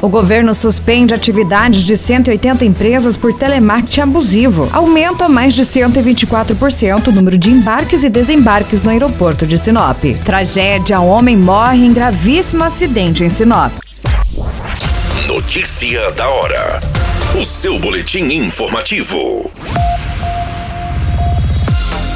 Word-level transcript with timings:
O 0.00 0.08
governo 0.08 0.54
suspende 0.54 1.12
atividades 1.12 1.82
de 1.82 1.96
180 1.96 2.64
empresas 2.64 3.16
por 3.16 3.34
telemarketing 3.34 4.02
abusivo. 4.02 4.68
Aumenta 4.72 5.28
mais 5.28 5.54
de 5.54 5.62
124% 5.62 7.08
o 7.08 7.12
número 7.12 7.36
de 7.36 7.50
embarques 7.50 8.04
e 8.04 8.08
desembarques 8.08 8.84
no 8.84 8.90
aeroporto 8.90 9.44
de 9.44 9.58
Sinop. 9.58 10.04
Tragédia: 10.24 11.00
um 11.00 11.08
homem 11.08 11.36
morre 11.36 11.84
em 11.84 11.92
gravíssimo 11.92 12.62
acidente 12.62 13.24
em 13.24 13.30
Sinop. 13.30 13.72
Notícia 15.26 16.12
da 16.12 16.28
hora. 16.28 16.80
O 17.40 17.44
seu 17.44 17.78
boletim 17.78 18.32
informativo. 18.32 19.50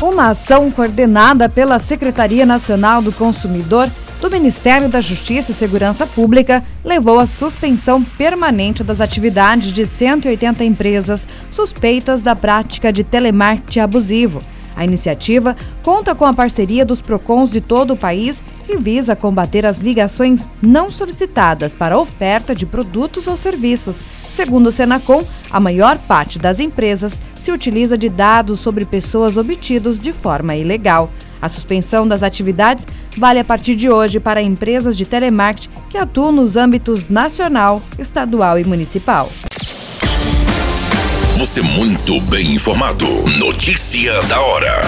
Uma 0.00 0.30
ação 0.30 0.70
coordenada 0.70 1.48
pela 1.48 1.78
Secretaria 1.78 2.46
Nacional 2.46 3.02
do 3.02 3.12
Consumidor 3.12 3.90
do 4.22 4.30
Ministério 4.30 4.88
da 4.88 5.00
Justiça 5.00 5.50
e 5.50 5.54
Segurança 5.54 6.06
Pública 6.06 6.62
levou 6.84 7.18
à 7.18 7.26
suspensão 7.26 8.00
permanente 8.04 8.84
das 8.84 9.00
atividades 9.00 9.72
de 9.72 9.84
180 9.84 10.62
empresas 10.62 11.26
suspeitas 11.50 12.22
da 12.22 12.36
prática 12.36 12.92
de 12.92 13.02
telemarketing 13.02 13.80
abusivo. 13.80 14.40
A 14.76 14.84
iniciativa 14.84 15.56
conta 15.82 16.14
com 16.14 16.24
a 16.24 16.32
parceria 16.32 16.84
dos 16.84 17.02
PROCONs 17.02 17.50
de 17.50 17.60
todo 17.60 17.94
o 17.94 17.96
país 17.96 18.40
e 18.68 18.76
visa 18.76 19.16
combater 19.16 19.66
as 19.66 19.78
ligações 19.78 20.48
não 20.62 20.88
solicitadas 20.88 21.74
para 21.74 21.98
oferta 21.98 22.54
de 22.54 22.64
produtos 22.64 23.26
ou 23.26 23.36
serviços. 23.36 24.04
Segundo 24.30 24.68
o 24.68 24.72
Senacom, 24.72 25.24
a 25.50 25.58
maior 25.58 25.98
parte 25.98 26.38
das 26.38 26.60
empresas 26.60 27.20
se 27.34 27.50
utiliza 27.50 27.98
de 27.98 28.08
dados 28.08 28.60
sobre 28.60 28.84
pessoas 28.84 29.36
obtidos 29.36 29.98
de 29.98 30.12
forma 30.12 30.54
ilegal. 30.54 31.10
A 31.42 31.48
suspensão 31.48 32.06
das 32.06 32.22
atividades 32.22 32.86
vale 33.18 33.40
a 33.40 33.44
partir 33.44 33.74
de 33.74 33.90
hoje 33.90 34.20
para 34.20 34.40
empresas 34.40 34.96
de 34.96 35.04
telemarketing 35.04 35.68
que 35.90 35.98
atuam 35.98 36.30
nos 36.30 36.56
âmbitos 36.56 37.08
nacional, 37.08 37.82
estadual 37.98 38.58
e 38.58 38.64
municipal. 38.64 39.30
Você 41.36 41.60
muito 41.60 42.20
bem 42.20 42.54
informado. 42.54 43.06
Notícia 43.38 44.22
da 44.22 44.40
hora. 44.40 44.82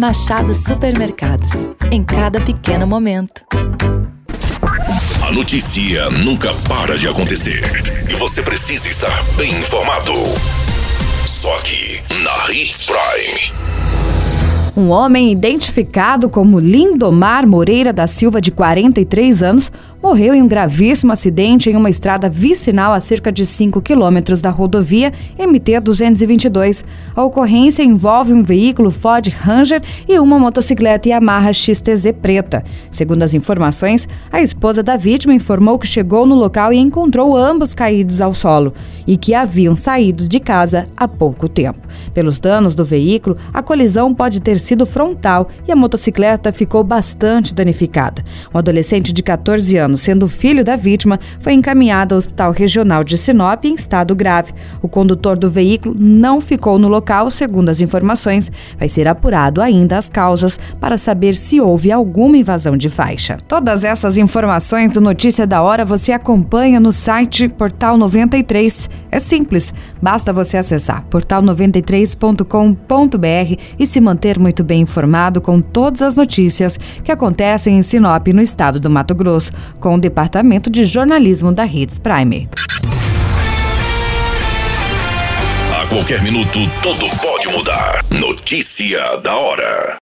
Machado 0.00 0.54
Supermercados. 0.54 1.68
Em 1.90 2.04
cada 2.04 2.40
pequeno 2.40 2.86
momento. 2.86 3.42
A 5.26 5.32
notícia 5.32 6.10
nunca 6.10 6.52
para 6.68 6.98
de 6.98 7.08
acontecer. 7.08 7.62
E 8.10 8.14
você 8.14 8.42
precisa 8.42 8.88
estar 8.88 9.22
bem 9.36 9.50
informado. 9.50 10.12
Só 11.24 11.56
aqui, 11.56 12.00
na 12.22 12.52
Hits 12.52 12.82
Prime. 12.86 13.52
Um 14.76 14.90
homem 14.90 15.32
identificado 15.32 16.30
como 16.30 16.60
Lindomar 16.60 17.46
Moreira 17.46 17.92
da 17.92 18.06
Silva, 18.06 18.40
de 18.40 18.50
43 18.50 19.42
anos, 19.42 19.72
morreu 20.02 20.34
em 20.34 20.42
um 20.42 20.48
gravíssimo 20.48 21.12
acidente 21.12 21.68
em 21.68 21.76
uma 21.76 21.90
estrada 21.90 22.28
vicinal 22.28 22.92
a 22.92 23.00
cerca 23.00 23.30
de 23.30 23.44
5 23.44 23.82
quilômetros 23.82 24.40
da 24.40 24.50
rodovia 24.50 25.12
MT-222. 25.38 26.84
A 27.14 27.22
ocorrência 27.22 27.82
envolve 27.82 28.32
um 28.32 28.42
veículo 28.42 28.90
Ford 28.90 29.28
Ranger 29.28 29.82
e 30.08 30.18
uma 30.18 30.38
motocicleta 30.38 31.08
Yamaha 31.08 31.52
XTZ 31.52 32.12
preta. 32.20 32.64
Segundo 32.90 33.22
as 33.22 33.34
informações, 33.34 34.08
a 34.32 34.40
esposa 34.40 34.82
da 34.82 34.96
vítima 34.96 35.34
informou 35.34 35.78
que 35.78 35.86
chegou 35.86 36.26
no 36.26 36.34
local 36.34 36.72
e 36.72 36.78
encontrou 36.78 37.36
ambos 37.36 37.74
caídos 37.74 38.20
ao 38.20 38.32
solo 38.32 38.72
e 39.06 39.16
que 39.16 39.34
haviam 39.34 39.74
saído 39.74 40.28
de 40.28 40.40
casa 40.40 40.86
há 40.96 41.06
pouco 41.06 41.48
tempo. 41.48 41.80
Pelos 42.14 42.38
danos 42.38 42.74
do 42.74 42.84
veículo, 42.84 43.36
a 43.52 43.62
colisão 43.62 44.14
pode 44.14 44.40
ter 44.40 44.58
sido 44.58 44.86
frontal 44.86 45.48
e 45.66 45.72
a 45.72 45.76
motocicleta 45.76 46.52
ficou 46.52 46.82
bastante 46.82 47.54
danificada. 47.54 48.24
Um 48.54 48.58
adolescente 48.58 49.12
de 49.12 49.22
14 49.22 49.76
anos 49.76 49.89
anos, 49.90 50.00
sendo 50.00 50.28
filho 50.28 50.64
da 50.64 50.76
vítima, 50.76 51.18
foi 51.40 51.52
encaminhado 51.52 52.14
ao 52.14 52.18
Hospital 52.18 52.52
Regional 52.52 53.02
de 53.02 53.18
Sinop 53.18 53.64
em 53.64 53.74
estado 53.74 54.14
grave. 54.14 54.52
O 54.80 54.88
condutor 54.88 55.36
do 55.36 55.50
veículo 55.50 55.94
não 55.98 56.40
ficou 56.40 56.78
no 56.78 56.88
local, 56.88 57.30
segundo 57.30 57.68
as 57.68 57.80
informações. 57.80 58.50
Vai 58.78 58.88
ser 58.88 59.08
apurado 59.08 59.60
ainda 59.60 59.98
as 59.98 60.08
causas 60.08 60.58
para 60.80 60.96
saber 60.96 61.34
se 61.34 61.60
houve 61.60 61.90
alguma 61.90 62.36
invasão 62.36 62.76
de 62.76 62.88
faixa. 62.88 63.36
Todas 63.48 63.84
essas 63.84 64.16
informações 64.16 64.92
do 64.92 65.00
Notícia 65.00 65.46
da 65.46 65.60
Hora 65.60 65.84
você 65.84 66.12
acompanha 66.12 66.78
no 66.78 66.92
site 66.92 67.48
Portal 67.48 67.96
93. 67.96 68.88
É 69.10 69.18
simples, 69.18 69.74
basta 70.00 70.32
você 70.32 70.56
acessar 70.56 71.04
portal93.com.br 71.10 73.60
e 73.78 73.86
se 73.86 74.00
manter 74.00 74.38
muito 74.38 74.62
bem 74.62 74.82
informado 74.82 75.40
com 75.40 75.60
todas 75.60 76.02
as 76.02 76.16
notícias 76.16 76.78
que 77.02 77.12
acontecem 77.12 77.78
em 77.78 77.82
Sinop, 77.82 78.28
no 78.28 78.42
estado 78.42 78.78
do 78.78 78.90
Mato 78.90 79.14
Grosso 79.14 79.52
com 79.78 79.94
o 79.94 80.00
Departamento 80.00 80.70
de 80.70 80.84
Jornalismo 80.84 81.52
da 81.52 81.66
Hits 81.66 81.98
Prime. 81.98 82.48
A 85.80 85.86
qualquer 85.86 86.22
minuto, 86.22 86.58
tudo 86.82 87.08
pode 87.20 87.48
mudar. 87.48 88.04
Notícia 88.10 89.16
da 89.22 89.36
hora. 89.36 89.98